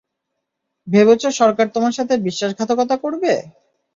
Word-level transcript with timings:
ভেবেছ 0.87 1.23
সরকার 1.39 1.67
তোমার 1.75 1.93
সাথে 1.97 2.13
বিশ্বাসঘাতকতা 2.25 2.95
করবে? 3.03 3.33